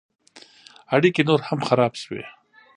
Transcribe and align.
اړیکې 0.95 1.21
نور 1.29 1.39
هم 1.47 1.59
خراب 1.67 1.93
شوې. 2.01 2.23